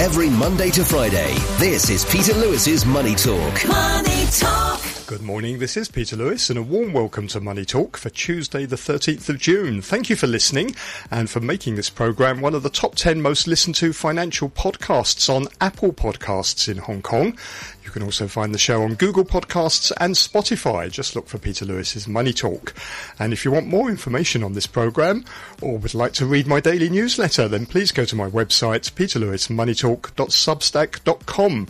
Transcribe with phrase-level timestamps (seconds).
[0.00, 3.68] Every Monday to Friday, this is Peter Lewis's Money Talk.
[3.68, 4.79] Money Talk.
[5.10, 8.64] Good morning, this is Peter Lewis, and a warm welcome to Money Talk for Tuesday,
[8.64, 9.82] the 13th of June.
[9.82, 10.76] Thank you for listening
[11.10, 15.28] and for making this program one of the top 10 most listened to financial podcasts
[15.28, 17.36] on Apple Podcasts in Hong Kong.
[17.82, 20.88] You can also find the show on Google Podcasts and Spotify.
[20.88, 22.72] Just look for Peter Lewis's Money Talk.
[23.18, 25.24] And if you want more information on this program
[25.60, 31.66] or would like to read my daily newsletter, then please go to my website, peterlewismoneytalk.substack.com.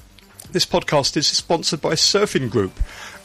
[0.52, 2.72] This podcast is sponsored by Surfin Group,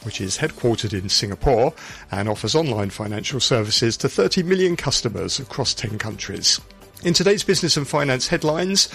[0.06, 1.74] which is headquartered in Singapore
[2.10, 6.60] and offers online financial services to 30 million customers across 10 countries.
[7.02, 8.88] In today's business and finance headlines,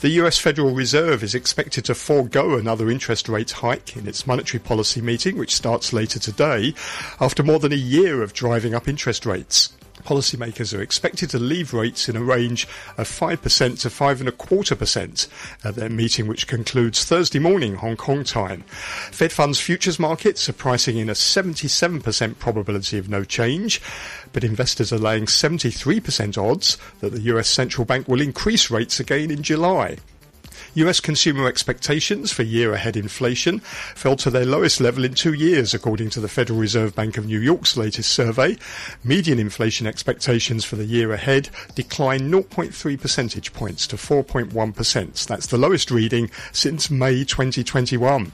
[0.00, 4.60] the US Federal Reserve is expected to forego another interest rate hike in its monetary
[4.60, 6.74] policy meeting, which starts later today,
[7.20, 9.72] after more than a year of driving up interest rates
[10.04, 15.28] policymakers are expected to leave rates in a range of 5% to 5.25%
[15.64, 18.62] at their meeting, which concludes Thursday morning Hong Kong time.
[19.10, 23.80] Fed funds futures markets are pricing in a 77% probability of no change,
[24.32, 29.30] but investors are laying 73% odds that the US central bank will increase rates again
[29.30, 29.96] in July.
[30.74, 35.72] US consumer expectations for year ahead inflation fell to their lowest level in two years,
[35.72, 38.56] according to the Federal Reserve Bank of New York's latest survey.
[39.04, 45.26] Median inflation expectations for the year ahead declined 0.3 percentage points to 4.1%.
[45.26, 48.32] That's the lowest reading since May 2021.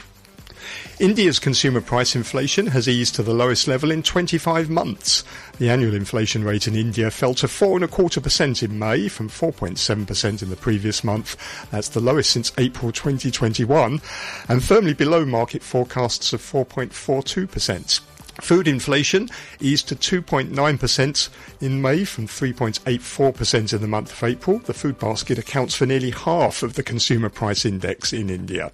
[0.99, 5.25] India's consumer price inflation has eased to the lowest level in 25 months.
[5.59, 10.57] The annual inflation rate in India fell to 4.25% in May from 4.7% in the
[10.57, 11.37] previous month.
[11.71, 14.01] That's the lowest since April 2021
[14.49, 18.01] and firmly below market forecasts of 4.42%.
[18.41, 19.29] Food inflation
[19.61, 21.29] eased to 2.9%
[21.61, 24.59] in May from 3.84% in the month of April.
[24.59, 28.73] The food basket accounts for nearly half of the consumer price index in India.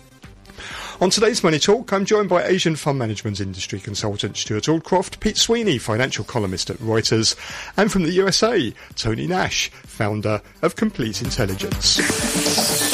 [0.98, 5.36] On today's Money Talk, I'm joined by Asian fund management industry consultant Stewart Aldcroft, Pete
[5.36, 7.36] Sweeney, financial columnist at Reuters,
[7.76, 12.85] and from the USA, Tony Nash, founder of Complete Intelligence.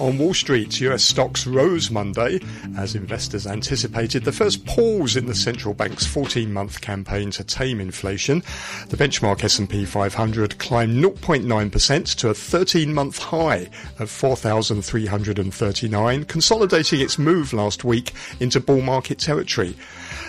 [0.00, 2.40] On Wall Street, US stocks rose Monday
[2.76, 8.40] as investors anticipated the first pause in the central bank's 14-month campaign to tame inflation.
[8.88, 17.52] The benchmark S&P 500 climbed 0.9% to a 13-month high of 4,339, consolidating its move
[17.52, 19.76] last week into bull market territory.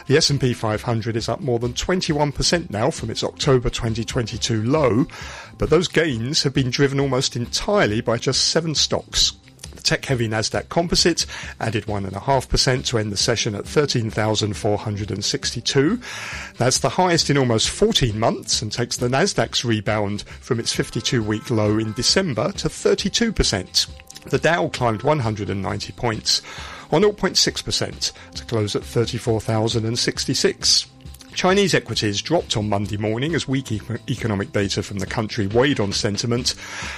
[0.05, 5.07] The S&P 500 is up more than 21% now from its October 2022 low,
[5.57, 9.33] but those gains have been driven almost entirely by just seven stocks.
[9.85, 11.27] Tech-heavy Nasdaq Composite
[11.59, 16.01] added 1.5% to end the session at 13,462.
[16.57, 21.51] That's the highest in almost 14 months and takes the Nasdaq's rebound from its 52-week
[21.51, 23.87] low in December to 32%.
[24.29, 26.41] The Dow climbed 190 points
[26.91, 30.87] on 0.6% to close at 34,066.
[31.35, 33.69] Chinese equities dropped on Monday morning as weak
[34.09, 36.55] economic data from the country weighed on sentiment,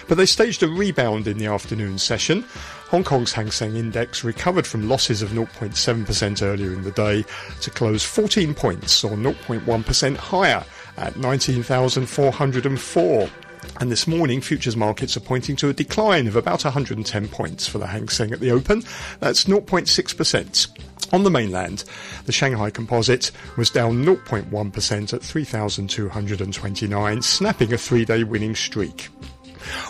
[0.07, 2.45] but they staged a rebound in the afternoon session.
[2.89, 7.25] Hong Kong's Hang Seng Index recovered from losses of 0.7% earlier in the day
[7.61, 10.63] to close 14 points or 0.1% higher
[10.97, 13.29] at 19,404.
[13.79, 17.79] And this morning, futures markets are pointing to a decline of about 110 points for
[17.79, 18.83] the Hang Seng at the open.
[19.19, 20.67] That's 0.6%.
[21.13, 21.85] On the mainland,
[22.25, 29.09] the Shanghai Composite was down 0.1% at 3,229, snapping a three-day winning streak.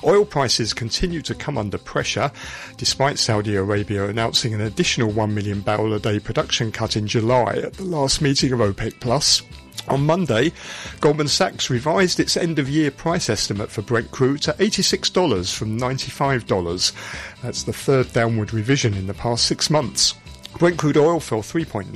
[0.03, 2.31] Oil prices continue to come under pressure,
[2.77, 7.57] despite Saudi Arabia announcing an additional 1 million barrel a day production cut in July
[7.63, 9.41] at the last meeting of OPEC Plus.
[9.87, 10.51] On Monday,
[10.99, 15.79] Goldman Sachs revised its end of year price estimate for Brent crude to $86 from
[15.79, 16.91] $95.
[17.41, 20.13] That's the third downward revision in the past six months.
[20.57, 21.93] Brent crude oil fell 3.9%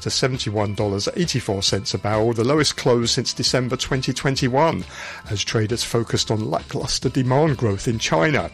[0.00, 4.84] to $71.84 a barrel, the lowest close since December 2021,
[5.30, 8.50] as traders focused on lackluster demand growth in China.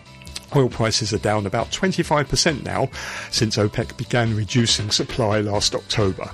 [0.56, 2.88] Oil prices are down about 25% now
[3.30, 6.30] since OPEC began reducing supply last October.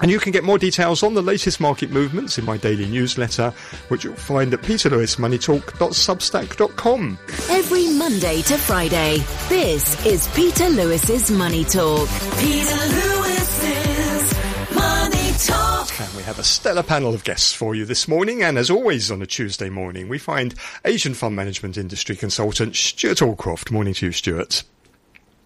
[0.00, 3.52] And you can get more details on the latest market movements in my daily newsletter,
[3.88, 7.18] which you'll find at peterlewismoneytalk.substack.com.
[7.50, 9.18] Every Monday to Friday,
[9.48, 12.08] this is Peter Lewis's Money Talk.
[12.38, 14.34] Peter Lewis's
[14.74, 16.00] Money Talk.
[16.00, 18.44] And we have a stellar panel of guests for you this morning.
[18.44, 20.54] And as always on a Tuesday morning, we find
[20.84, 23.72] Asian fund management industry consultant Stewart Aldcroft.
[23.72, 24.62] Morning to you, Stewart.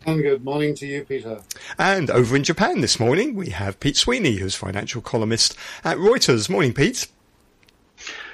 [0.04, 1.42] And good morning to you, Peter.
[1.78, 6.50] And over in Japan this morning, we have Pete Sweeney, who's financial columnist at Reuters.
[6.50, 7.06] Morning, Pete.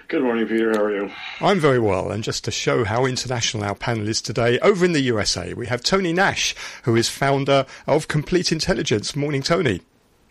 [0.09, 0.73] Good morning, Peter.
[0.75, 1.11] How are you?
[1.43, 4.93] I'm very well, and just to show how international our panel is today, over in
[4.93, 6.55] the USA, we have Tony Nash,
[6.85, 9.15] who is founder of Complete Intelligence.
[9.15, 9.83] Morning, Tony.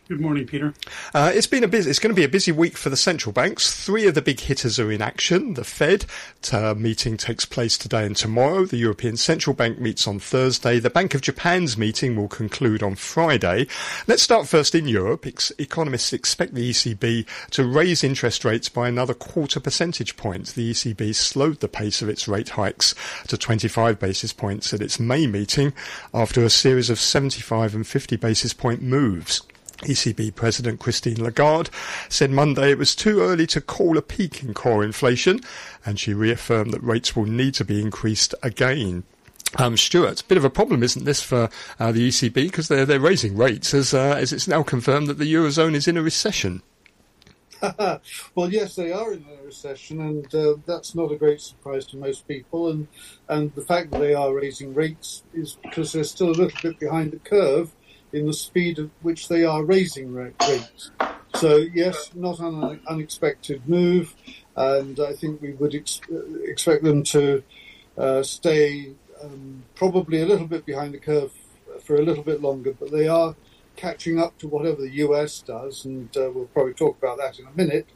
[0.08, 0.74] Good morning, Peter.
[1.14, 3.34] Uh, it's been a busy, it's going to be a busy week for the central
[3.34, 3.74] banks.
[3.84, 5.56] Three of the big hitters are in action.
[5.56, 6.06] The Fed
[6.54, 8.64] uh, meeting takes place today and tomorrow.
[8.64, 10.80] The European Central Bank meets on Thursday.
[10.80, 13.68] The Bank of Japan's meeting will conclude on Friday.
[14.08, 15.28] Let's start first in Europe.
[15.28, 20.48] Ex- economists expect the ECB to raise interest rates by another quarter percentage point.
[20.56, 22.96] The ECB slowed the pace of its rate hikes
[23.28, 25.74] to 25 basis points at its May meeting
[26.14, 29.42] after a series of 75 and 50 basis point moves.
[29.80, 31.70] ECB President Christine Lagarde
[32.10, 35.40] said Monday it was too early to call a peak in core inflation,
[35.86, 39.04] and she reaffirmed that rates will need to be increased again.
[39.58, 43.00] Um, Stewart, bit of a problem, isn't this, for uh, the ECB because they're they're
[43.00, 46.62] raising rates as uh, as it's now confirmed that the eurozone is in a recession.
[48.36, 51.98] well, yes, they are in a recession, and uh, that's not a great surprise to
[51.98, 52.70] most people.
[52.70, 52.88] And
[53.30, 56.80] and the fact that they are raising rates is because they're still a little bit
[56.80, 57.72] behind the curve
[58.18, 60.92] in the speed at which they are raising rates.
[61.36, 64.16] So yes, not an unexpected move,
[64.56, 66.02] and I think we would ex-
[66.44, 67.44] expect them to
[67.98, 68.94] uh, stay
[69.24, 71.32] um, probably a little bit behind the curve
[71.84, 73.36] for a little bit longer, but they are
[73.76, 77.46] catching up to whatever the US does, and uh, we'll probably talk about that in
[77.46, 77.88] a minute.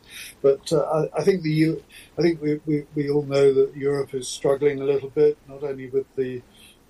[0.41, 1.83] But uh, I, I, think the U-
[2.17, 5.63] I think we, we, we all know that Europe is struggling a little bit, not
[5.63, 6.41] only with the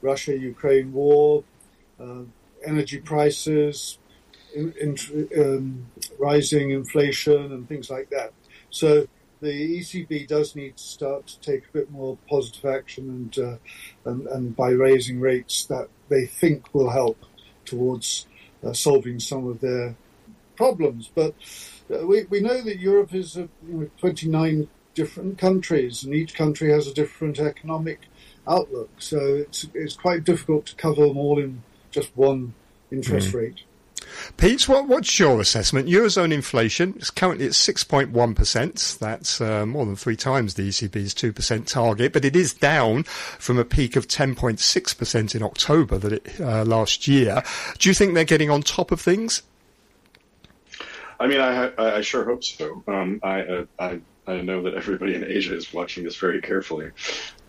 [0.01, 1.43] Russia-Ukraine war,
[1.99, 2.23] uh,
[2.65, 3.97] energy prices,
[4.53, 5.87] in, in, um,
[6.19, 8.33] rising inflation, and things like that.
[8.69, 9.07] So
[9.41, 13.57] the ECB does need to start to take a bit more positive action, and uh,
[14.09, 17.17] and, and, by raising rates that they think will help
[17.65, 18.27] towards
[18.63, 19.95] uh, solving some of their
[20.55, 21.09] problems.
[21.13, 21.33] But
[21.93, 26.71] uh, we we know that Europe is you know, 29 different countries, and each country
[26.71, 28.01] has a different economic
[28.47, 28.89] outlook.
[28.99, 32.53] So it's it's quite difficult to cover them all in just one
[32.91, 33.33] interest mm.
[33.33, 33.63] rate.
[34.37, 35.87] Pete, what, what's your assessment?
[35.87, 38.99] Eurozone inflation is currently at 6.1%.
[38.99, 43.57] That's uh, more than three times the ECB's 2% target, but it is down from
[43.57, 47.43] a peak of 10.6% in October that it, uh, last year.
[47.77, 49.43] Do you think they're getting on top of things?
[51.19, 52.83] I mean, I, I sure hope so.
[52.87, 56.89] Um, I, uh, I, I know that everybody in Asia is watching this very carefully.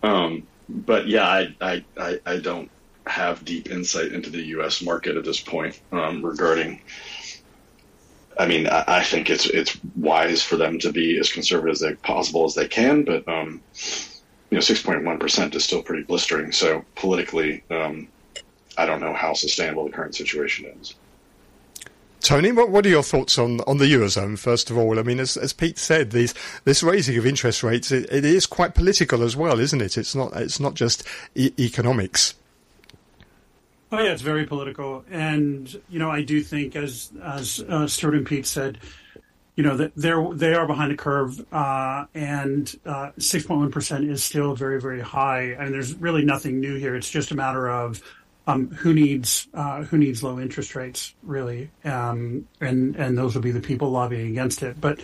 [0.03, 2.69] Um, but yeah, I, I, I, I don't
[3.07, 4.81] have deep insight into the U.S.
[4.81, 6.81] market at this point um, regarding.
[8.39, 11.79] I mean, I, I, think it's it's wise for them to be as conservative as
[11.81, 13.61] they possible as they can, but um,
[14.49, 16.51] you know, six point one percent is still pretty blistering.
[16.51, 18.07] So politically, um,
[18.77, 20.95] I don't know how sustainable the current situation is.
[22.23, 24.39] Tony, what, what are your thoughts on, on the eurozone?
[24.39, 26.33] First of all, I mean, as, as Pete said, these,
[26.63, 29.97] this raising of interest rates it, it is quite political as well, isn't it?
[29.97, 31.05] It's not it's not just
[31.35, 32.35] e- economics.
[33.93, 38.15] Oh yeah, it's very political, and you know I do think, as as uh, Stewart
[38.15, 38.79] and Pete said,
[39.55, 43.71] you know that they're they are behind the curve, uh, and uh, six point one
[43.71, 45.41] percent is still very very high.
[45.59, 46.95] and there's really nothing new here.
[46.95, 48.01] It's just a matter of
[48.47, 53.43] um, who needs uh, who needs low interest rates, really, um, and and those will
[53.43, 54.81] be the people lobbying against it.
[54.81, 55.01] But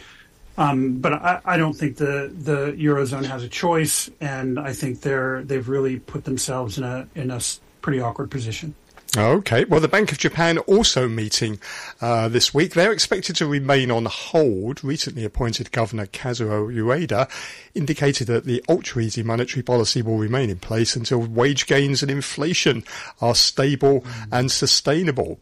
[0.57, 5.01] um, but I, I, don't think the the eurozone has a choice, and I think
[5.01, 7.39] they're they've really put themselves in a in a
[7.81, 8.75] pretty awkward position.
[9.17, 9.65] Okay.
[9.65, 11.59] Well, the Bank of Japan also meeting
[12.00, 12.74] uh, this week.
[12.74, 14.83] They're expected to remain on hold.
[14.83, 17.29] Recently appointed Governor Kazuo Ueda
[17.74, 22.12] indicated that the ultra easy monetary policy will remain in place until wage gains and
[22.12, 22.83] inflation
[23.19, 24.27] are stable mm.
[24.31, 25.39] and sustainable.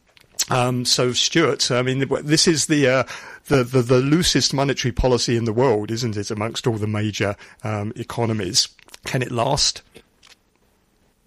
[0.49, 3.03] Um, so, Stewart, I mean, this is the, uh,
[3.47, 7.35] the, the, the loosest monetary policy in the world, isn't it, amongst all the major
[7.65, 8.69] um, economies?
[9.03, 9.81] Can it last?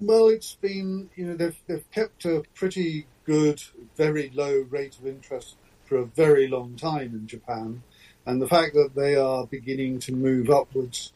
[0.01, 3.63] Well, it's been, you know, they've, they've kept a pretty good,
[3.97, 7.83] very low rate of interest for a very long time in Japan.
[8.25, 11.13] And the fact that they are beginning to move upwards,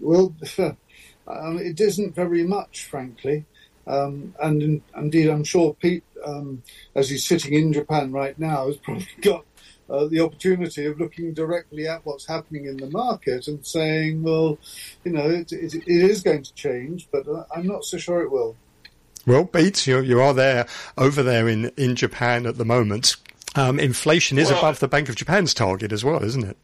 [0.00, 3.44] well, um, it isn't very much, frankly.
[3.86, 6.62] Um, and in, indeed, I'm sure Pete, um,
[6.94, 9.44] as he's sitting in Japan right now, has probably got
[9.92, 14.58] uh, the opportunity of looking directly at what's happening in the market and saying, well,
[15.04, 18.22] you know, it, it, it is going to change, but uh, I'm not so sure
[18.22, 18.56] it will.
[19.26, 23.16] Well, Pete, you, you are there over there in, in Japan at the moment.
[23.54, 26.56] Um, inflation is well, above the Bank of Japan's target as well, isn't it?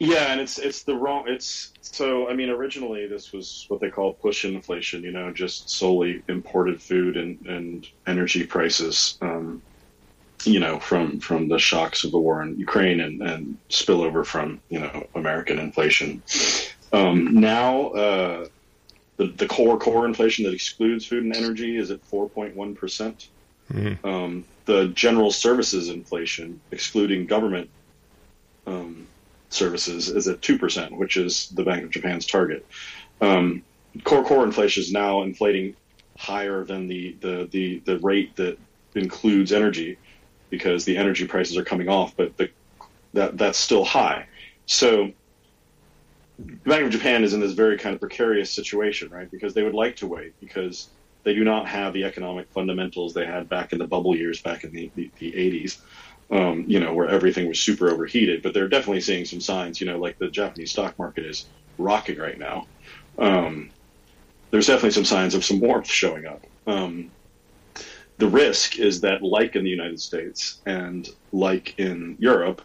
[0.00, 1.26] Yeah, and it's it's the wrong.
[1.28, 2.28] It's so.
[2.28, 5.04] I mean, originally this was what they call push inflation.
[5.04, 9.16] You know, just solely imported food and and energy prices.
[9.22, 9.62] Um,
[10.46, 14.60] you know, from from the shocks of the war in Ukraine and, and spillover from
[14.68, 16.22] you know American inflation.
[16.92, 18.48] Um, now, uh,
[19.16, 22.74] the the core core inflation that excludes food and energy is at four point one
[22.74, 23.28] percent.
[24.04, 27.70] Um, the general services inflation, excluding government
[28.66, 29.06] um,
[29.48, 32.66] services, is at two percent, which is the Bank of Japan's target.
[33.20, 33.62] Um,
[34.02, 35.76] core core inflation is now inflating
[36.18, 38.58] higher than the, the, the, the rate that
[38.94, 39.98] includes energy
[40.54, 42.48] because the energy prices are coming off, but the,
[43.12, 44.26] that that's still high.
[44.66, 45.10] So
[46.38, 49.28] the Bank of Japan is in this very kind of precarious situation, right?
[49.30, 50.88] Because they would like to wait because
[51.24, 54.62] they do not have the economic fundamentals they had back in the bubble years, back
[54.62, 55.80] in the, the, the 80s,
[56.30, 58.42] um, you know, where everything was super overheated.
[58.42, 61.46] But they're definitely seeing some signs, you know, like the Japanese stock market is
[61.78, 62.68] rocking right now.
[63.18, 63.70] Um,
[64.50, 66.44] there's definitely some signs of some warmth showing up.
[66.66, 67.10] Um,
[68.18, 72.62] the risk is that, like in the United States and like in Europe,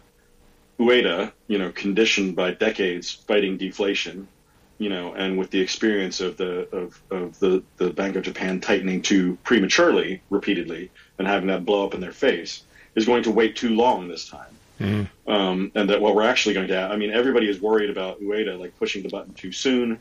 [0.78, 4.26] Ueda, you know, conditioned by decades fighting deflation,
[4.78, 8.60] you know, and with the experience of the of, of the, the Bank of Japan
[8.60, 12.62] tightening too prematurely, repeatedly, and having that blow up in their face,
[12.94, 14.56] is going to wait too long this time.
[15.26, 18.22] Um, and that what we're actually going to get, I mean, everybody is worried about
[18.22, 20.00] Ueda like pushing the button too soon,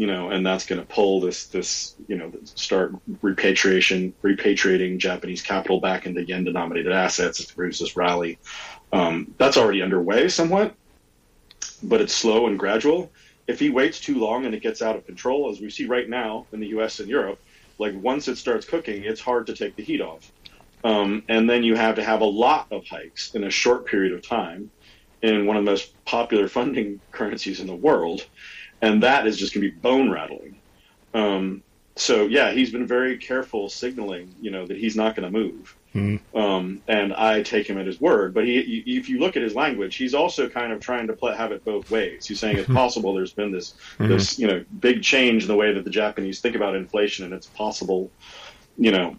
[0.00, 5.42] you know, and that's going to pull this this you know start repatriation repatriating Japanese
[5.42, 8.38] capital back into yen denominated assets to produce this rally.
[8.94, 10.74] Um, that's already underway somewhat,
[11.82, 13.12] but it's slow and gradual.
[13.46, 16.08] If he waits too long and it gets out of control, as we see right
[16.08, 17.00] now in the U.S.
[17.00, 17.38] and Europe,
[17.76, 20.32] like once it starts cooking, it's hard to take the heat off.
[20.82, 24.14] Um, and then you have to have a lot of hikes in a short period
[24.14, 24.70] of time
[25.20, 28.26] in one of the most popular funding currencies in the world,
[28.82, 30.56] and that is just going to be bone rattling.
[31.14, 31.62] Um,
[31.96, 35.76] so yeah, he's been very careful signaling, you know, that he's not going to move.
[36.36, 38.32] Um, and I take him at his word.
[38.32, 41.34] But he, if you look at his language, he's also kind of trying to play,
[41.36, 42.26] have it both ways.
[42.26, 45.72] He's saying it's possible there's been this, this, you know, big change in the way
[45.72, 48.08] that the Japanese think about inflation, and it's possible,
[48.78, 49.16] you know,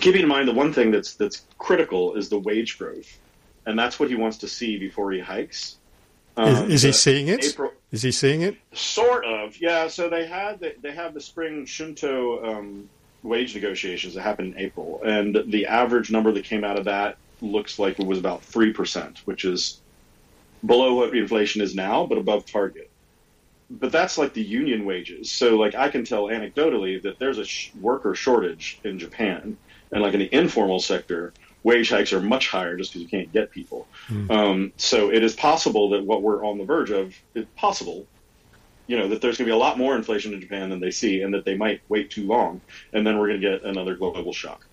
[0.00, 3.16] keeping in mind the one thing that's that's critical is the wage growth,
[3.64, 5.76] and that's what he wants to see before he hikes.
[6.36, 7.44] Is, Um, is he the seeing it?
[7.92, 8.56] Is he seeing it?
[8.72, 9.86] Sort of, yeah.
[9.86, 12.88] So they had they, they have the spring Shunto um,
[13.22, 17.18] wage negotiations that happened in April, and the average number that came out of that
[17.42, 19.80] looks like it was about three percent, which is
[20.64, 22.88] below what inflation is now, but above target.
[23.70, 25.30] But that's like the union wages.
[25.30, 29.58] So like I can tell anecdotally that there's a sh- worker shortage in Japan,
[29.90, 33.32] and like in the informal sector, wage hikes are much higher just because you can't
[33.32, 33.86] get people.
[34.30, 38.06] Um, so it is possible that what we're on the verge of is possible.
[38.86, 40.90] You know that there's going to be a lot more inflation in Japan than they
[40.90, 42.60] see, and that they might wait too long,
[42.92, 44.66] and then we're going to get another global shock.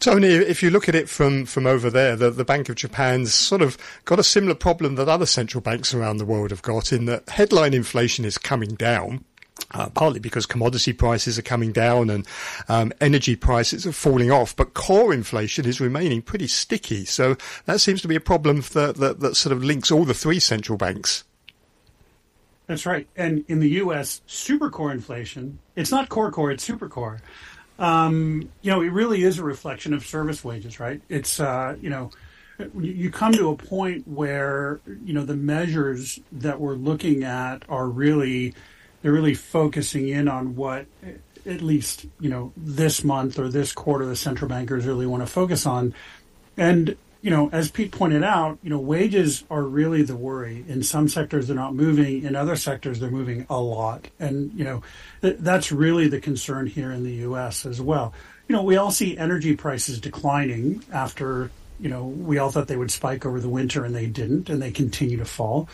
[0.00, 3.32] Tony, if you look at it from, from over there, the, the Bank of Japan's
[3.32, 6.92] sort of got a similar problem that other central banks around the world have got
[6.92, 9.24] in that headline inflation is coming down.
[9.70, 12.26] Uh, partly because commodity prices are coming down and
[12.68, 17.04] um, energy prices are falling off, but core inflation is remaining pretty sticky.
[17.04, 20.14] So that seems to be a problem that, that, that sort of links all the
[20.14, 21.24] three central banks.
[22.66, 23.06] That's right.
[23.16, 27.20] And in the U.S., super core inflation, it's not core core, it's super core.
[27.78, 31.00] Um, you know, it really is a reflection of service wages, right?
[31.08, 32.10] It's, uh, you know,
[32.58, 37.64] you- you come to a point where, you know, the measures that we're looking at
[37.68, 38.54] are really,
[39.04, 40.86] they're really focusing in on what
[41.44, 45.26] at least, you know, this month or this quarter the central bankers really want to
[45.26, 45.92] focus on.
[46.56, 50.64] And you know, as Pete pointed out, you know, wages are really the worry.
[50.68, 52.22] In some sectors, they're not moving.
[52.22, 54.08] In other sectors, they're moving a lot.
[54.18, 54.82] And you know,
[55.20, 57.66] th- that's really the concern here in the U.S.
[57.66, 58.14] as well.
[58.48, 62.76] You know, we all see energy prices declining after you know we all thought they
[62.76, 65.68] would spike over the winter, and they didn't, and they continue to fall.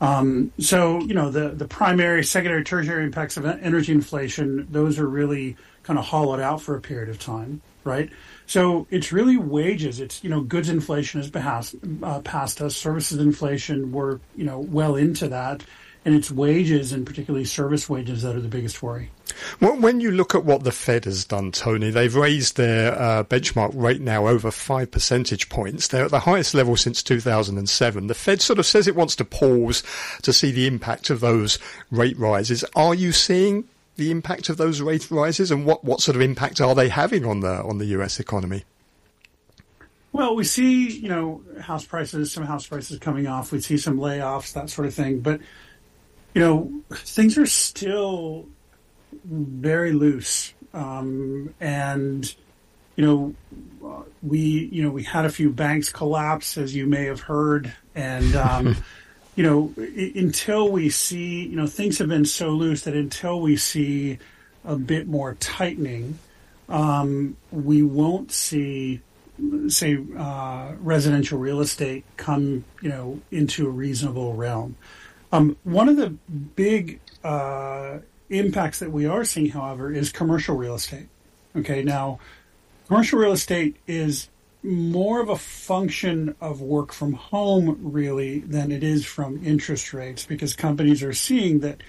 [0.00, 5.08] Um, so you know, the the primary, secondary, tertiary impacts of energy inflation, those are
[5.08, 8.10] really kind of hollowed out for a period of time, right?
[8.46, 10.00] So it's really wages.
[10.00, 12.76] It's you know goods inflation has passed uh, past us.
[12.76, 15.64] Services inflation we're you know well into that,
[16.04, 19.10] and it's wages and particularly service wages that are the biggest worry.
[19.58, 23.72] When you look at what the Fed has done, Tony, they've raised their uh, benchmark
[23.74, 25.88] rate now over five percentage points.
[25.88, 28.06] They're at the highest level since 2007.
[28.06, 29.82] The Fed sort of says it wants to pause
[30.22, 31.58] to see the impact of those
[31.90, 32.64] rate rises.
[32.74, 33.64] Are you seeing
[33.96, 37.24] the impact of those rate rises, and what, what sort of impact are they having
[37.24, 38.20] on the on the U.S.
[38.20, 38.64] economy?
[40.12, 43.52] Well, we see, you know, house prices, some house prices coming off.
[43.52, 45.20] We see some layoffs, that sort of thing.
[45.20, 45.40] But,
[46.32, 48.48] you know, things are still
[49.24, 50.52] very loose.
[50.74, 52.34] Um, and,
[52.96, 53.34] you know,
[54.22, 54.38] we
[54.72, 58.76] you know we had a few banks collapse, as you may have heard, and um,
[59.36, 63.40] you know, i- until we see, you know, things have been so loose that until
[63.40, 64.18] we see
[64.64, 66.18] a bit more tightening,
[66.68, 69.00] um, we won't see,
[69.68, 74.74] say, uh, residential real estate come, you know, into a reasonable realm.
[75.32, 76.10] Um, one of the
[76.56, 77.98] big uh,
[78.30, 81.08] impacts that we are seeing, however, is commercial real estate.
[81.54, 82.18] Okay, now
[82.88, 84.28] commercial real estate is
[84.62, 90.26] more of a function of work from home, really, than it is from interest rates,
[90.26, 91.82] because companies are seeing that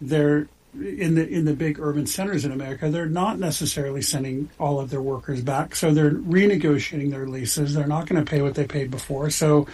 [0.00, 4.78] they're in the in the big urban centers in America, they're not necessarily sending all
[4.78, 7.74] of their workers back, so they're renegotiating their leases.
[7.74, 9.66] They're not going to pay what they paid before, so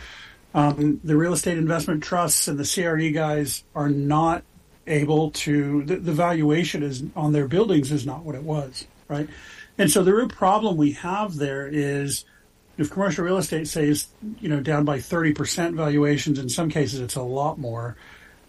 [0.55, 4.45] um, the real estate investment trusts and the CRE guys are not
[4.87, 5.85] able to.
[5.85, 9.29] The, the valuation is on their buildings is not what it was, right?
[9.79, 12.25] And so the real problem we have there is
[12.79, 14.09] if commercial real estate says
[14.41, 17.97] you know down by 30% valuations in some cases it's a lot more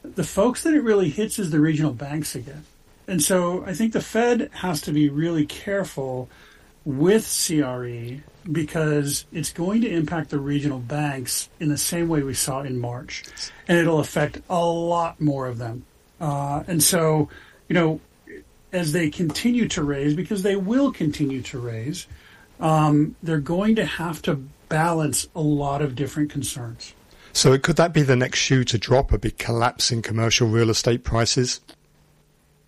[0.04, 2.66] the folks that it really hits is the regional banks again
[3.08, 6.30] and so i think the fed has to be really careful
[6.86, 8.22] with cre
[8.52, 12.80] because it's going to impact the regional banks in the same way we saw in
[12.80, 13.24] march
[13.68, 15.86] and it'll affect a lot more of them
[16.20, 17.30] uh, and so
[17.68, 18.00] you know
[18.72, 22.08] as they continue to raise because they will continue to raise
[22.60, 24.36] um, they're going to have to
[24.70, 26.94] balance a lot of different concerns.
[27.34, 30.70] So could that be the next shoe to drop, a big collapse in commercial real
[30.70, 31.62] estate prices?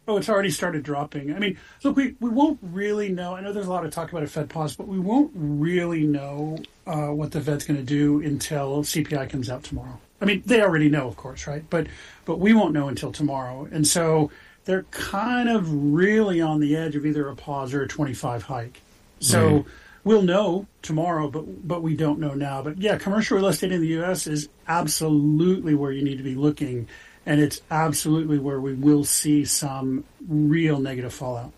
[0.08, 1.34] Oh, it's already started dropping.
[1.34, 3.36] I mean, look, we, we won't really know.
[3.36, 6.06] I know there's a lot of talk about a Fed pause, but we won't really
[6.06, 10.00] know uh, what the Fed's going to do until CPI comes out tomorrow.
[10.22, 11.64] I mean, they already know, of course, right?
[11.70, 11.88] But
[12.26, 14.32] but we won't know until tomorrow, and so
[14.66, 18.82] they're kind of really on the edge of either a pause or a 25 hike.
[19.20, 19.66] So
[20.04, 22.62] we'll know tomorrow, but but we don't know now.
[22.62, 24.28] But yeah, commercial real estate in the U.S.
[24.28, 26.88] is absolutely where you need to be looking,
[27.26, 31.52] and it's absolutely where we will see some real negative fallout.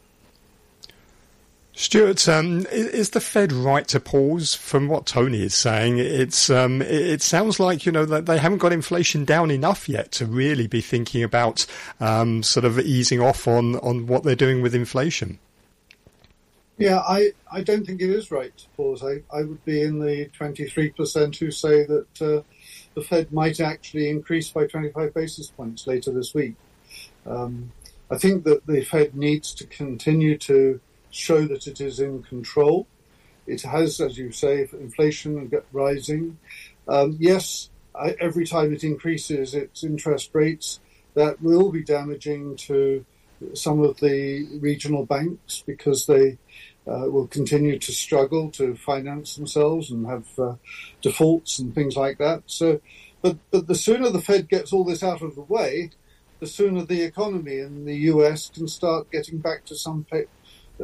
[1.77, 4.55] Stewart, um, is the Fed right to pause?
[4.55, 8.57] From what Tony is saying, it's um, it, sounds like you know that they haven't
[8.57, 11.67] got inflation down enough yet to really be thinking about
[11.99, 15.37] um, sort of easing off on on what they're doing with inflation.
[16.79, 19.03] Yeah, I, I don't think it is right to pause.
[19.03, 22.41] I, I would be in the 23% who say that uh,
[22.95, 26.55] the Fed might actually increase by 25 basis points later this week.
[27.27, 27.71] Um,
[28.09, 30.79] I think that the Fed needs to continue to
[31.11, 32.87] show that it is in control.
[33.45, 36.37] It has, as you say, inflation rising.
[36.87, 40.79] Um, yes, I, every time it increases its interest rates,
[41.13, 43.05] that will be damaging to
[43.53, 46.37] some of the regional banks because they
[46.87, 50.55] uh, will continue to struggle to finance themselves and have uh,
[51.01, 52.43] defaults and things like that.
[52.45, 52.81] So,
[53.21, 55.91] but but the sooner the Fed gets all this out of the way,
[56.39, 58.49] the sooner the economy in the U.S.
[58.49, 60.05] can start getting back to some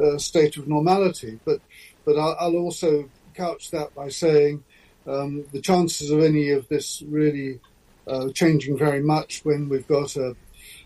[0.00, 1.38] uh, state of normality.
[1.44, 1.60] But
[2.04, 4.62] but I'll, I'll also couch that by saying
[5.06, 7.60] um, the chances of any of this really
[8.06, 10.36] uh, changing very much when we've got a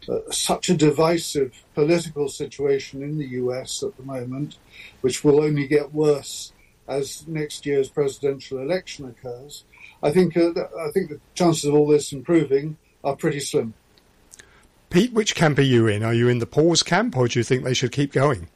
[0.08, 4.56] uh, such a divisive political situation in the US at the moment,
[5.02, 6.52] which will only get worse
[6.86, 9.64] as next year's presidential election occurs.
[10.02, 13.74] I think uh, I think the chances of all this improving are pretty slim.
[14.90, 16.02] Pete, which camp are you in?
[16.02, 18.48] Are you in the pause camp, or do you think they should keep going?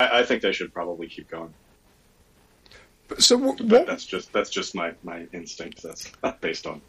[0.00, 1.52] I, I think they should probably keep going.
[3.18, 5.82] So, what, what that's just that's just my, my instinct.
[5.82, 6.80] That's based on.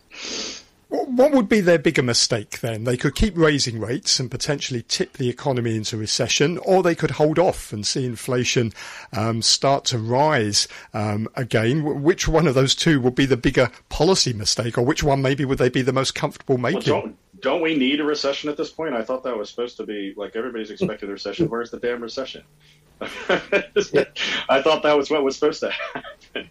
[0.89, 2.85] What would be their bigger mistake then?
[2.85, 7.11] They could keep raising rates and potentially tip the economy into recession, or they could
[7.11, 8.71] hold off and see inflation
[9.11, 12.01] um, start to rise um, again.
[12.03, 15.43] Which one of those two would be the bigger policy mistake, or which one maybe
[15.43, 16.93] would they be the most comfortable Well, making?
[16.93, 18.93] don't don't we need a recession at this point?
[18.93, 21.47] I thought that was supposed to be like everybody's expecting a recession.
[21.49, 22.43] Where's the damn recession?
[23.01, 26.49] I thought that was what was supposed to happen.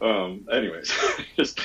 [0.00, 0.92] Um, anyways,
[1.36, 1.60] just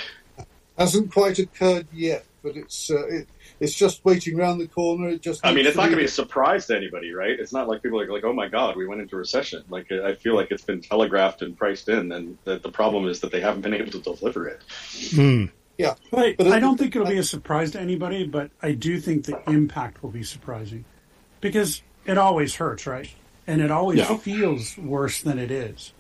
[0.77, 3.27] Hasn't quite occurred yet, but it's uh, it,
[3.59, 5.09] it's just waiting around the corner.
[5.09, 7.39] It just I mean, needs it's not going to be a surprise to anybody, right?
[7.39, 10.15] It's not like people are like, "Oh my God, we went into recession." Like, I
[10.15, 13.39] feel like it's been telegraphed and priced in, and the, the problem is that they
[13.39, 14.61] haven't been able to deliver it.
[15.11, 15.45] Hmm.
[15.77, 15.95] Yeah.
[16.11, 19.25] But, But I don't think it'll be a surprise to anybody, but I do think
[19.25, 20.85] the impact will be surprising
[21.41, 23.09] because it always hurts, right?
[23.47, 24.17] And it always Yeah.
[24.17, 25.93] feels worse than it is.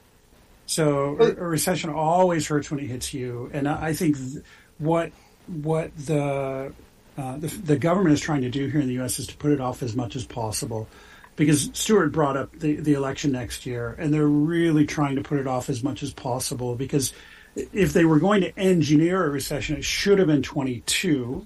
[0.65, 4.43] So a, a recession always hurts when it hits you, and I I think th-
[4.77, 5.11] what
[5.47, 6.71] what the,
[7.17, 9.19] uh, the the government is trying to do here in the U.S.
[9.19, 10.87] is to put it off as much as possible,
[11.35, 15.37] because Stewart brought up the, the election next year, and they're really trying to put
[15.37, 17.11] it off as much as possible because
[17.55, 21.45] if they were going to engineer a recession, it should have been 22.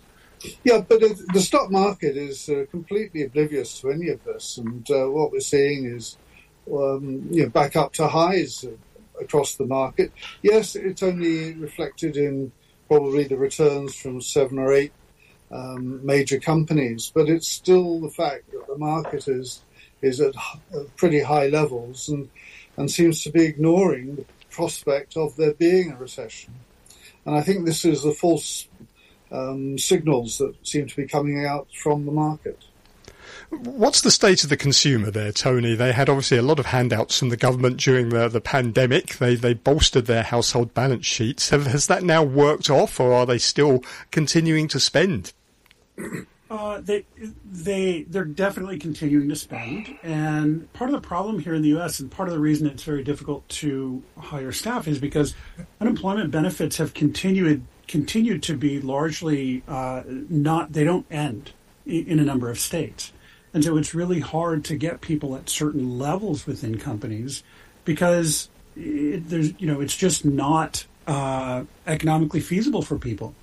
[0.63, 1.01] Yeah, but
[1.33, 5.39] the stock market is uh, completely oblivious to any of this, and uh, what we're
[5.39, 6.17] seeing is
[6.71, 8.71] um, you know, back up to highs uh,
[9.19, 10.11] across the market.
[10.41, 12.51] Yes, it's only reflected in
[12.87, 14.93] probably the returns from seven or eight
[15.51, 19.61] um, major companies, but it's still the fact that the market is
[20.01, 20.35] is at
[20.95, 22.29] pretty high levels and
[22.77, 24.25] and seems to be ignoring
[24.57, 26.51] prospect of there being a recession.
[27.27, 28.67] And I think this is the false
[29.31, 32.57] um, signals that seem to be coming out from the market.
[33.49, 35.75] What's the state of the consumer there, Tony?
[35.75, 39.17] They had obviously a lot of handouts from the government during the, the pandemic.
[39.17, 41.51] They they bolstered their household balance sheets.
[41.51, 45.33] Have, has that now worked off, or are they still continuing to spend?
[46.49, 47.05] Uh, they
[47.43, 51.99] they they're definitely continuing to spend, and part of the problem here in the U.S.
[51.99, 55.35] and part of the reason it's very difficult to hire staff is because
[55.81, 61.51] unemployment benefits have continued continued to be largely uh, not they don't end
[61.85, 63.11] in, a number of states,
[63.53, 67.43] and so it's really hard to get people at certain levels within companies
[67.83, 73.35] because it, there's you know it's just not uh, economically feasible for people.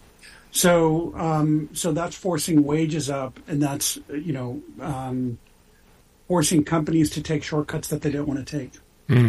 [0.55, 5.37] So, um, so that's forcing wages up, and that's you know um,
[6.29, 8.73] forcing companies to take shortcuts that they don't want to take.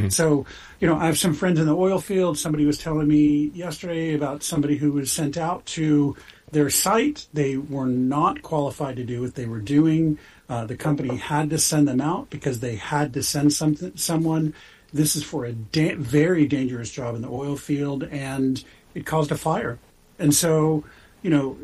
[0.10, 0.46] So,
[0.80, 2.38] you know, I have some friends in the oil field.
[2.38, 6.16] Somebody was telling me yesterday about somebody who was sent out to
[6.52, 7.28] their site.
[7.34, 10.18] They were not qualified to do what they were doing.
[10.48, 14.54] Uh, the company had to send them out because they had to send something someone.
[14.94, 19.32] This is for a da- very dangerous job in the oil field, and it caused
[19.32, 19.80] a fire.
[20.20, 20.86] And so,
[21.26, 21.58] you know,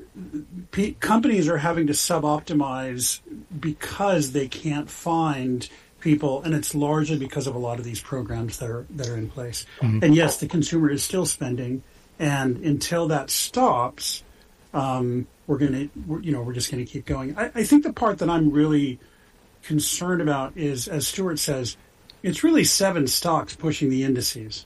[0.72, 3.20] p- companies are having to sub-optimize
[3.60, 5.70] because they can't find
[6.00, 9.16] people, and it's largely because of a lot of these programs that are that are
[9.16, 9.68] in place.
[10.02, 11.84] And yes, the consumer is still spending,
[12.18, 14.24] and until that stops,
[14.74, 17.38] um, we're gonna, we're, you know, we're just gonna keep going.
[17.38, 18.98] I, I think the part that I'm really
[19.62, 21.78] concerned about is, as Stewart says,
[22.24, 24.66] it's really seven stocks pushing the indices,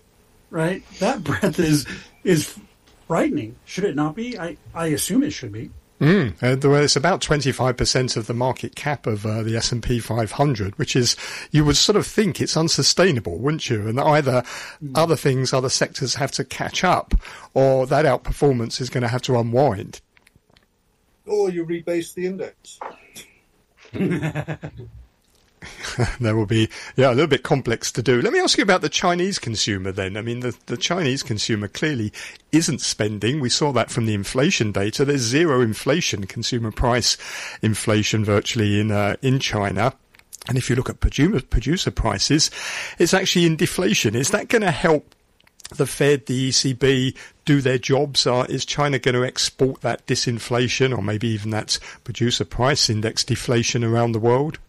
[0.50, 0.84] right?
[1.00, 1.86] That breadth is
[2.24, 2.58] is
[3.08, 3.56] frightening.
[3.66, 4.38] Should it not be?
[4.38, 5.72] I, I assume it should be.
[6.02, 6.34] Mm.
[6.44, 10.96] Uh, well, it's about 25% of the market cap of uh, the S&P 500, which
[10.96, 11.16] is,
[11.52, 13.88] you would sort of think it's unsustainable, wouldn't you?
[13.88, 14.44] And either
[14.94, 17.16] other things, other sectors have to catch up,
[17.54, 20.02] or that outperformance is going to have to unwind.
[21.26, 22.80] Or you rebase the index.
[26.20, 28.22] there will be yeah a little bit complex to do.
[28.22, 30.18] Let me ask you about the Chinese consumer then.
[30.18, 32.12] I mean the the Chinese consumer clearly
[32.52, 33.40] isn't spending.
[33.40, 35.06] We saw that from the inflation data.
[35.06, 37.18] There's zero inflation, consumer price
[37.62, 39.94] inflation virtually in uh, in China.
[40.48, 42.52] And if you look at producer producer prices,
[43.00, 44.16] it's actually in deflation.
[44.16, 45.16] Is that going to help
[45.70, 48.28] the Fed, the ECB do their jobs?
[48.28, 53.24] Are, is China going to export that disinflation or maybe even that producer price index
[53.24, 54.60] deflation around the world?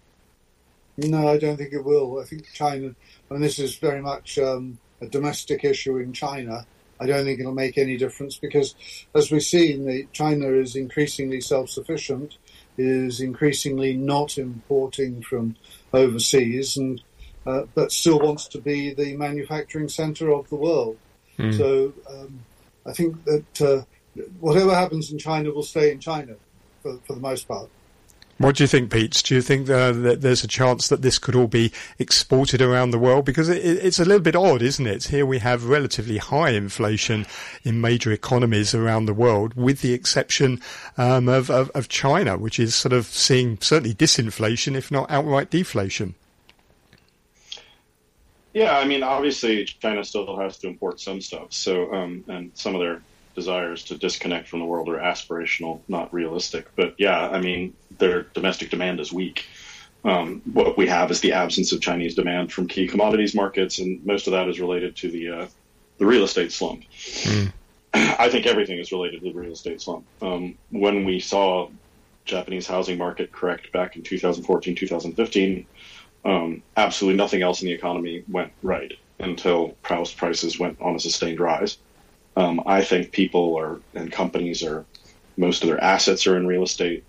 [0.98, 2.20] No, I don't think it will.
[2.20, 2.94] I think China,
[3.30, 6.66] and this is very much um, a domestic issue in China.
[6.98, 8.74] I don't think it'll make any difference because,
[9.14, 12.38] as we've seen, the, China is increasingly self-sufficient,
[12.78, 15.56] is increasingly not importing from
[15.92, 17.02] overseas, and
[17.46, 20.96] uh, but still wants to be the manufacturing centre of the world.
[21.52, 22.40] So um,
[22.86, 23.82] I think that uh,
[24.40, 26.36] whatever happens in China will stay in China
[26.82, 27.68] for, for the most part.
[28.38, 29.22] What do you think, Pete?
[29.24, 32.90] Do you think uh, that there's a chance that this could all be exported around
[32.90, 33.24] the world?
[33.24, 35.04] Because it, it's a little bit odd, isn't it?
[35.04, 37.24] Here we have relatively high inflation
[37.64, 40.60] in major economies around the world, with the exception
[40.98, 45.48] um, of, of, of China, which is sort of seeing certainly disinflation, if not outright
[45.48, 46.14] deflation.
[48.52, 51.54] Yeah, I mean, obviously, China still has to import some stuff.
[51.54, 53.00] So, um, and some of their
[53.36, 56.66] desires to disconnect from the world are aspirational, not realistic.
[56.74, 59.46] But yeah, I mean, their domestic demand is weak.
[60.04, 64.04] Um, what we have is the absence of Chinese demand from key commodities markets, and
[64.04, 65.46] most of that is related to the uh,
[65.98, 66.82] the real estate slump.
[67.94, 70.04] I think everything is related to the real estate slump.
[70.20, 71.68] Um, when we saw
[72.24, 75.66] Japanese housing market correct back in 2014, 2015,
[76.24, 81.00] um, absolutely nothing else in the economy went right until house prices went on a
[81.00, 81.78] sustained rise.
[82.36, 84.84] Um, I think people are and companies are
[85.36, 87.04] most of their assets are in real estate.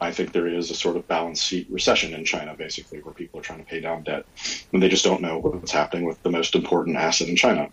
[0.00, 3.38] I think there is a sort of balance sheet recession in China, basically, where people
[3.40, 4.24] are trying to pay down debt,
[4.72, 7.68] and they just don't know what's happening with the most important asset in China.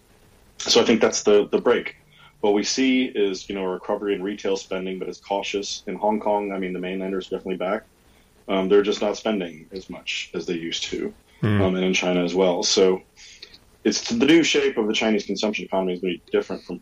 [0.57, 1.95] So I think that's the the break.
[2.41, 5.95] What we see is you know a recovery in retail spending, but it's cautious in
[5.95, 6.51] Hong Kong.
[6.51, 7.83] I mean, the mainlanders are definitely back.
[8.49, 12.23] Um, they're just not spending as much as they used to, um, and in China
[12.23, 12.63] as well.
[12.63, 13.01] So
[13.83, 16.81] it's the new shape of the Chinese consumption economy is going to be different from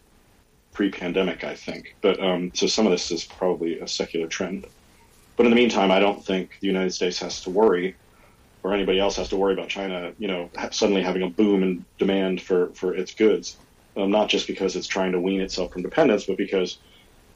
[0.76, 1.88] pre-pandemic, I think.
[2.04, 4.68] But um, so some of this is probably a secular trend.
[5.38, 7.98] But in the meantime, I don't think the United States has to worry,
[8.64, 11.64] or anybody else has to worry about China, you know, ha- suddenly having a boom
[11.64, 13.60] in demand for for its goods.
[13.98, 16.80] Um, not just because it's trying to wean itself from dependence, but because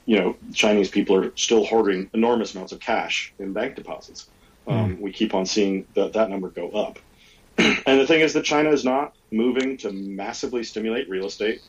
[0.06, 4.30] you know Chinese people are still hoarding enormous amounts of cash in bank deposits.
[4.67, 6.99] Um, We keep on seeing that that number go up.
[7.58, 11.62] and the thing is that China is not moving to massively stimulate real estate,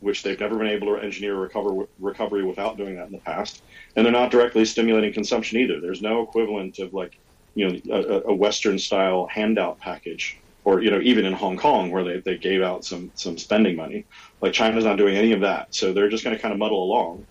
[0.00, 3.62] which they've never been able to engineer recover, recovery without doing that in the past.
[3.94, 5.80] And they're not directly stimulating consumption either.
[5.80, 7.18] There's no equivalent of like,
[7.54, 11.90] you know, a, a Western style handout package, or you know, even in Hong Kong
[11.90, 14.06] where they, they gave out some some spending money.
[14.40, 16.82] Like China's not doing any of that, so they're just going to kind of muddle
[16.82, 17.26] along,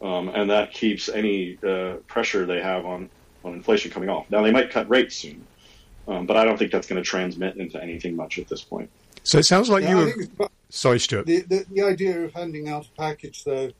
[0.00, 3.10] um, and that keeps any uh, pressure they have on
[3.44, 4.26] on inflation coming off.
[4.30, 5.46] Now they might cut rates soon,
[6.06, 8.90] um, but I don't think that's going to transmit into anything much at this point.
[9.24, 10.48] So it sounds like Yeah, you I were.
[10.66, 11.26] Think Sorry, Stewart.
[11.26, 13.70] The, the, the idea of handing out a package, though,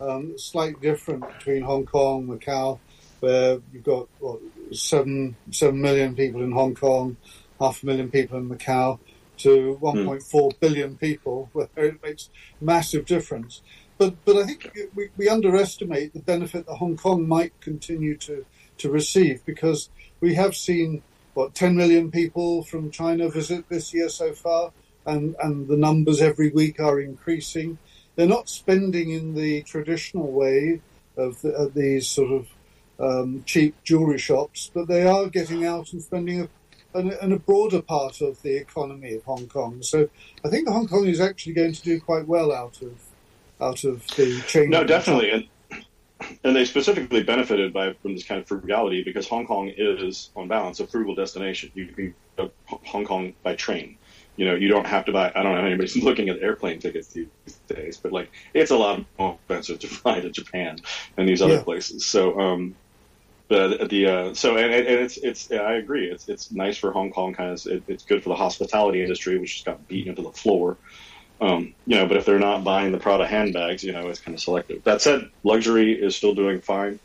[0.00, 2.78] um, slightly different between Hong Kong, Macau,
[3.20, 4.40] where you've got what,
[4.72, 7.16] seven seven million people in Hong Kong,
[7.58, 8.98] half a million people in Macau,
[9.38, 12.30] to 1.4 billion people, where it makes
[12.60, 13.62] massive difference.
[13.98, 18.44] But but I think we, we underestimate the benefit that Hong Kong might continue to
[18.78, 19.88] to receive because
[20.20, 21.02] we have seen
[21.34, 24.72] what 10 million people from China visit this year so far
[25.06, 27.78] and, and the numbers every week are increasing.
[28.16, 30.80] They're not spending in the traditional way
[31.16, 32.48] of, the, of these sort of
[32.98, 36.48] um, cheap jewelry shops, but they are getting out and spending
[36.94, 39.82] a, a broader part of the economy of Hong Kong.
[39.82, 40.08] So
[40.44, 42.94] I think Hong Kong is actually going to do quite well out of
[43.60, 44.70] out of the change.
[44.70, 45.48] No, definitely, and
[46.44, 50.48] and they specifically benefited by from this kind of frugality because Hong Kong is, on
[50.48, 51.70] balance, a frugal destination.
[51.74, 53.98] You can go to Hong Kong by train.
[54.36, 55.32] You know, you don't have to buy.
[55.34, 57.30] I don't know if anybody's looking at airplane tickets these
[57.68, 60.76] days, but like it's a lot more expensive to fly to Japan
[61.16, 61.62] and these other Yeah.
[61.62, 62.06] places.
[62.08, 62.76] So, um,
[63.48, 66.06] the the uh, so and, and it's it's I agree.
[66.06, 67.34] It's it's nice for Hong Kong.
[67.34, 70.32] Kind of, it, it's good for the hospitality industry, which just got beaten into the
[70.32, 70.78] floor.
[71.40, 74.34] Um, you know, but if they're not buying the Prada handbags, you know, it's kind
[74.34, 74.82] of selective.
[74.84, 77.00] That said, luxury is still doing fine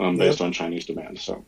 [0.00, 1.18] um, based on Chinese demand.
[1.20, 1.46] So,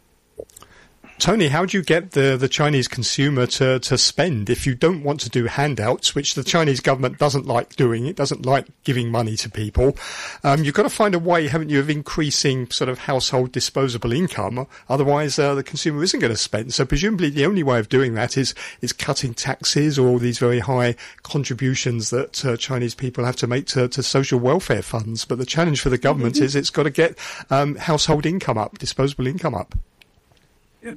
[1.21, 5.03] Tony, how do you get the, the Chinese consumer to, to spend if you don't
[5.03, 8.07] want to do handouts, which the Chinese government doesn't like doing?
[8.07, 9.99] It doesn't like giving money to people.
[10.45, 14.13] Um, you've got to find a way, haven't you, of increasing sort of household disposable
[14.13, 14.67] income.
[14.89, 16.73] Otherwise, uh, the consumer isn't going to spend.
[16.73, 20.61] So presumably the only way of doing that is, is cutting taxes or these very
[20.61, 25.27] high contributions that uh, Chinese people have to make to, to social welfare funds.
[25.27, 27.19] But the challenge for the government is it's got to get
[27.51, 29.75] um, household income up, disposable income up.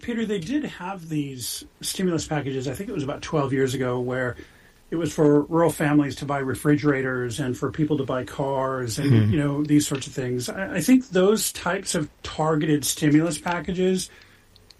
[0.01, 2.67] Peter, they did have these stimulus packages.
[2.67, 4.37] I think it was about 12 years ago, where
[4.93, 9.11] it was for rural families to buy refrigerators and for people to buy cars and
[9.11, 9.31] mm-hmm.
[9.31, 10.49] you know these sorts of things.
[10.49, 14.11] I, I think those types of targeted stimulus packages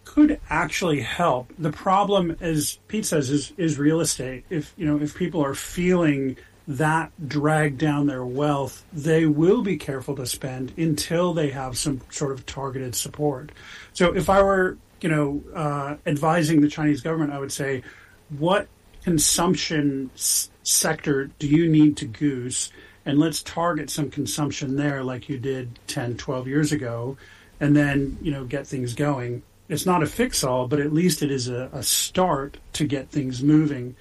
[0.06, 1.52] could actually help.
[1.58, 4.46] The problem, as Pete says, is is real estate.
[4.52, 6.38] If you know if people are feeling
[6.68, 12.02] that drag down their wealth, they will be careful to spend until they have some
[12.10, 13.52] sort of targeted support.
[13.94, 17.84] So if I were, you know, uh, advising the Chinese government, I would say,
[18.30, 18.70] what
[19.04, 22.72] consumption s- sector do you need to goose?
[23.06, 27.18] And let's target some consumption there like you did 10, 12 years ago,
[27.60, 29.44] and then, you know, get things going.
[29.68, 33.10] It's not a fix all, but at least it is a, a start to get
[33.10, 33.98] things moving.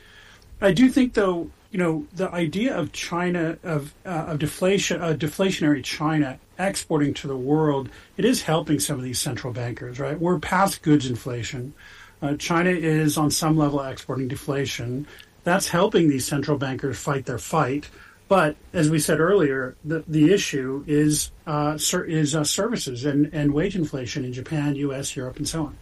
[0.61, 5.15] I do think, though, you know, the idea of China of uh, of deflation, uh,
[5.15, 10.19] deflationary China exporting to the world, it is helping some of these central bankers, right?
[10.19, 11.75] We're past goods inflation.
[12.21, 15.07] Uh, China is on some level exporting deflation.
[15.45, 17.89] That's helping these central bankers fight their fight.
[18.29, 23.29] But as we said earlier, the the issue is uh, ser- is uh, services and,
[23.35, 25.77] and wage inflation in Japan, U.S., Europe, and so on.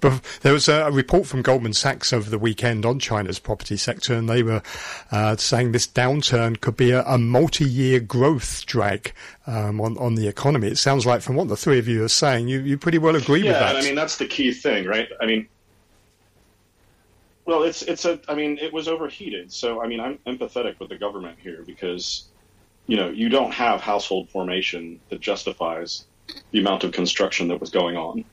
[0.00, 4.14] But there was a report from Goldman Sachs over the weekend on China's property sector,
[4.14, 4.62] and they were
[5.10, 9.12] uh, saying this downturn could be a, a multi-year growth drag
[9.46, 10.68] um, on on the economy.
[10.68, 13.16] It sounds like, from what the three of you are saying, you, you pretty well
[13.16, 13.76] agree with that.
[13.76, 15.08] and I mean that's the key thing, right?
[15.20, 15.48] I mean,
[17.46, 18.20] well, it's it's a.
[18.28, 22.24] I mean, it was overheated, so I mean, I'm empathetic with the government here because,
[22.86, 26.06] you know, you don't have household formation that justifies
[26.50, 28.24] the amount of construction that was going on.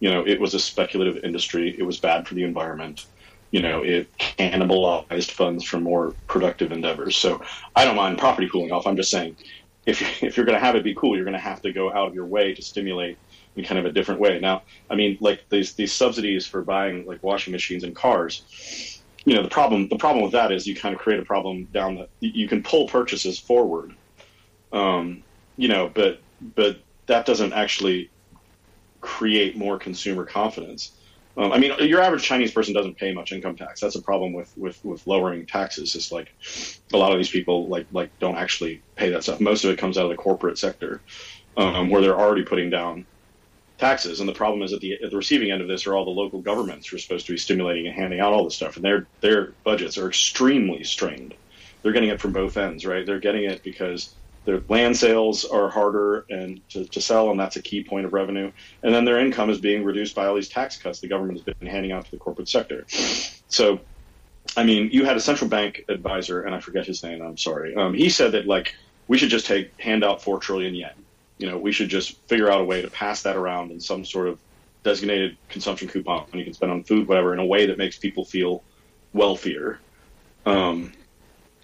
[0.00, 1.74] You know, it was a speculative industry.
[1.78, 3.06] It was bad for the environment.
[3.50, 7.16] You know, it cannibalized funds from more productive endeavors.
[7.16, 7.42] So
[7.74, 8.86] I don't mind property cooling off.
[8.86, 9.36] I'm just saying,
[9.86, 11.90] if if you're going to have it be cool, you're going to have to go
[11.90, 13.18] out of your way to stimulate
[13.56, 14.38] in kind of a different way.
[14.38, 19.02] Now, I mean, like these these subsidies for buying like washing machines and cars.
[19.24, 21.64] You know, the problem the problem with that is you kind of create a problem
[21.72, 22.08] down the.
[22.20, 23.94] You can pull purchases forward,
[24.72, 25.22] um,
[25.56, 26.20] you know, but
[26.54, 28.10] but that doesn't actually
[29.00, 30.92] create more consumer confidence.
[31.36, 33.80] Um, I mean, your average Chinese person doesn't pay much income tax.
[33.80, 35.94] That's a problem with, with, with lowering taxes.
[35.94, 36.34] It's like
[36.92, 39.40] a lot of these people like like don't actually pay that stuff.
[39.40, 41.00] Most of it comes out of the corporate sector,
[41.56, 43.06] um, where they're already putting down
[43.78, 44.18] taxes.
[44.18, 46.10] And the problem is at the at the receiving end of this are all the
[46.10, 48.84] local governments who are supposed to be stimulating and handing out all this stuff, and
[48.84, 51.34] their their budgets are extremely strained.
[51.82, 53.06] They're getting it from both ends, right?
[53.06, 54.12] They're getting it because
[54.48, 58.14] their land sales are harder and to, to sell, and that's a key point of
[58.14, 58.50] revenue.
[58.82, 61.54] And then their income is being reduced by all these tax cuts the government has
[61.54, 62.86] been handing out to the corporate sector.
[62.88, 63.78] So,
[64.56, 67.20] I mean, you had a central bank advisor, and I forget his name.
[67.20, 67.76] I'm sorry.
[67.76, 68.74] Um, he said that like
[69.06, 70.94] we should just take hand out four trillion yen.
[71.36, 74.02] You know, we should just figure out a way to pass that around in some
[74.02, 74.38] sort of
[74.82, 78.24] designated consumption coupon you can spend on food, whatever, in a way that makes people
[78.24, 78.62] feel
[79.12, 79.78] wealthier.
[80.46, 80.94] Um,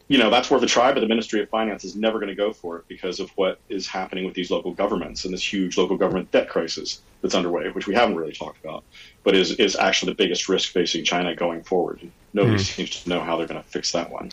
[0.09, 2.35] you know that's worth a try, but the Ministry of Finance is never going to
[2.35, 5.79] go for it because of what is happening with these local governments and this huge
[5.79, 8.85] local government debt crisis that's underway, which we haven't really talked about,
[9.23, 12.01] but is is actually the biggest risk facing China going forward.
[12.33, 12.63] Nobody hmm.
[12.63, 14.33] seems to know how they're going to fix that one.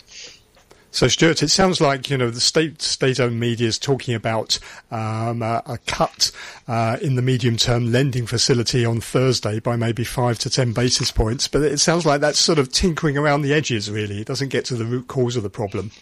[0.92, 4.58] So, Stewart, it sounds like you know the state state-owned media is talking about
[4.90, 6.30] um, a, a cut
[6.68, 11.48] uh, in the medium-term lending facility on Thursday by maybe five to ten basis points,
[11.48, 13.90] but it sounds like that's sort of tinkering around the edges.
[13.90, 15.92] Really, it doesn't get to the root cause of the problem.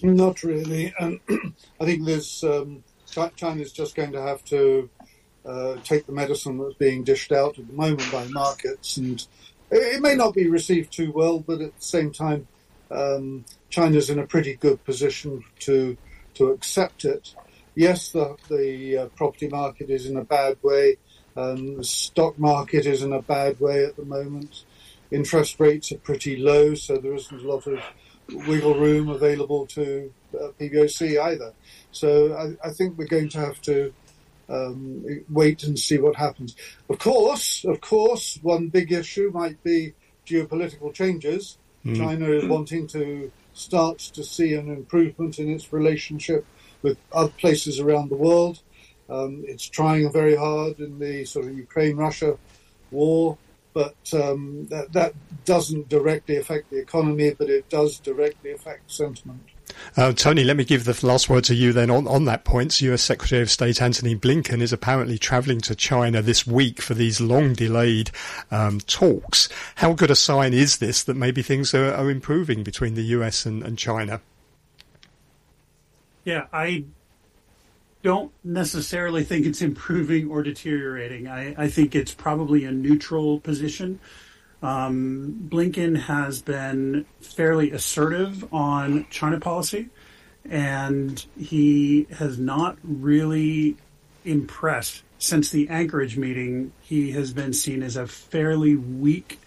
[0.00, 0.94] Not really.
[1.00, 1.18] And
[1.80, 4.88] I think there's um, Chi- China's just going to have to
[5.44, 9.26] uh, take the medicine that's being dished out at the moment by markets, and
[9.72, 12.46] it, it may not be received too well, but at the same time,
[12.92, 15.96] um, China's in a pretty good position to
[16.34, 17.34] to accept it.
[17.74, 20.96] Yes, the the uh, property market is in a bad way.
[21.36, 24.64] Um, the stock market is in a bad way at the moment.
[25.10, 27.80] Interest rates are pretty low, so there isn't a lot of
[28.48, 31.52] wiggle room available to uh, PBOC either.
[31.92, 33.92] So I, I think we're going to have to
[34.48, 36.56] um, wait and see what happens.
[36.88, 39.94] Of course, of course, one big issue might be
[40.26, 41.58] geopolitical changes.
[41.94, 46.44] China is wanting to start to see an improvement in its relationship
[46.82, 48.60] with other places around the world.
[49.08, 52.38] Um, it's trying very hard in the sort of Ukraine-Russia
[52.90, 53.38] war,
[53.72, 55.14] but um, that, that
[55.44, 59.42] doesn't directly affect the economy, but it does directly affect sentiment.
[59.96, 62.80] Uh, Tony, let me give the last word to you then on, on that point.
[62.82, 67.20] US Secretary of State Antony Blinken is apparently travelling to China this week for these
[67.20, 68.10] long delayed
[68.50, 69.48] um, talks.
[69.76, 73.46] How good a sign is this that maybe things are, are improving between the US
[73.46, 74.20] and, and China?
[76.24, 76.84] Yeah, I
[78.02, 81.26] don't necessarily think it's improving or deteriorating.
[81.28, 83.98] I, I think it's probably a neutral position.
[84.62, 89.88] Um, Blinken has been fairly assertive on China policy,
[90.48, 93.76] and he has not really
[94.24, 95.02] impressed.
[95.18, 99.38] Since the Anchorage meeting, he has been seen as a fairly weak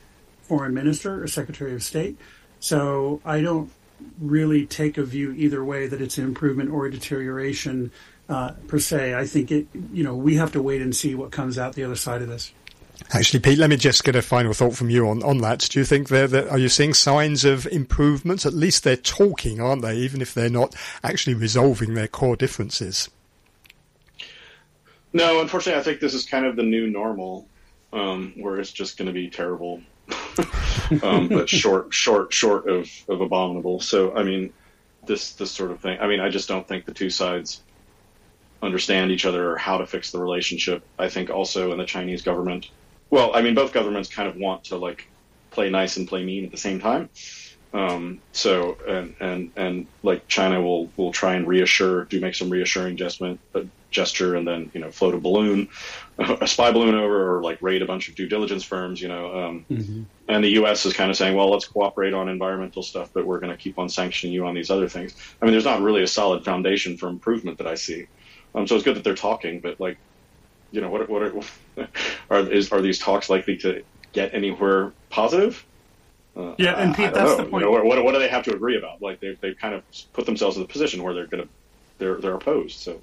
[0.43, 2.17] foreign minister or secretary of state.
[2.59, 3.71] So I don't
[4.19, 7.91] really take a view either way that it's an improvement or a deterioration
[8.27, 9.15] uh, per se.
[9.15, 11.83] I think it, you know, we have to wait and see what comes out the
[11.83, 12.51] other side of this.
[13.11, 15.59] Actually, Pete, let me just get a final thought from you on, on that.
[15.71, 18.45] Do you think they're, they're, you seeing signs of improvement?
[18.45, 19.95] At least they're talking, aren't they?
[19.95, 23.09] Even if they're not actually resolving their core differences.
[25.11, 27.47] No, unfortunately, I think this is kind of the new normal,
[27.93, 29.81] um, where it's just going to be terrible,
[31.03, 33.79] um, but short, short, short of, of abominable.
[33.79, 34.53] So, I mean,
[35.05, 35.97] this this sort of thing.
[35.99, 37.61] I mean, I just don't think the two sides
[38.61, 40.83] understand each other or how to fix the relationship.
[40.97, 42.69] I think also in the Chinese government,
[43.09, 45.07] well, I mean, both governments kind of want to like
[45.51, 47.09] play nice and play mean at the same time.
[47.71, 52.49] Um, so and and and like China will will try and reassure, do make some
[52.49, 55.69] reassuring gesture, uh, gesture, and then you know float a balloon,
[56.17, 58.99] a spy balloon over, or like raid a bunch of due diligence firms.
[58.99, 59.65] You know, um,
[60.27, 60.85] and the U.S.
[60.87, 63.77] is kind of saying, well, let's cooperate on environmental stuff, but we're going to keep
[63.77, 65.15] on sanctioning you on these other things.
[65.39, 68.07] I mean, there's not really a solid foundation for improvement that I see.
[68.55, 69.97] Um, so it's good that they're talking, but like,
[70.71, 71.33] you know, what what are,
[72.29, 75.65] are is are these talks likely to get anywhere positive?
[76.35, 77.37] Uh, Yeah, and Pete, that's know.
[77.37, 77.65] the You point.
[77.65, 79.01] know, what, what, do they have to agree about?
[79.01, 81.49] Like they've they've kind of put themselves in the position where they're going to
[81.97, 82.77] they're they're opposed.
[82.79, 82.99] So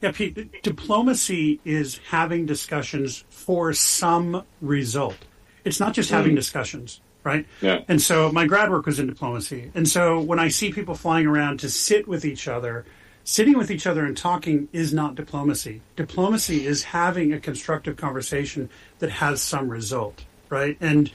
[0.00, 5.16] Yeah, Pete, diplomacy is having discussions for some result.
[5.64, 7.46] It's not just having discussions, right?
[7.60, 7.82] Yeah.
[7.86, 9.70] And so my grad work was in diplomacy.
[9.76, 12.84] And so when I see people flying around to sit with each other
[13.24, 15.80] sitting with each other and talking is not diplomacy.
[15.96, 18.68] Diplomacy is having a constructive conversation
[18.98, 20.76] that has some result, right?
[20.80, 21.10] And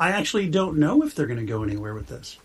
[0.00, 2.38] I actually don't know if they're going to go anywhere with this.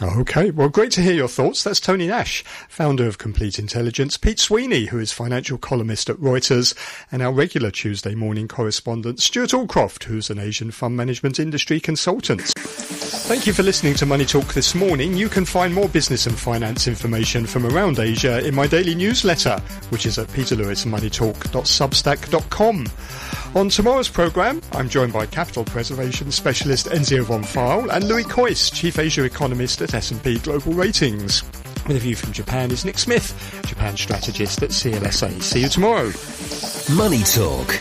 [0.00, 1.62] Okay, well, great to hear your thoughts.
[1.62, 6.74] That's Tony Nash, founder of Complete Intelligence, Pete Sweeney, who is financial columnist at Reuters,
[7.12, 12.52] and our regular Tuesday morning correspondent, Stewart Aldcroft, who's an Asian fund management industry consultant.
[13.24, 15.16] Thank you for listening to Money Talk this morning.
[15.16, 19.58] You can find more business and finance information from around Asia in my daily newsletter,
[19.88, 22.86] which is at peterlewismoneytalk.substack.com.
[23.54, 28.72] On tomorrow's programme, I'm joined by capital preservation specialist Enzio von Pfeil and Louis Kuijs,
[28.72, 31.44] chief Asia economist at S&P Global Ratings.
[31.86, 35.42] With a view from Japan is Nick Smith, Japan strategist at CLSA.
[35.42, 36.12] See you tomorrow.
[36.96, 37.80] Money Talk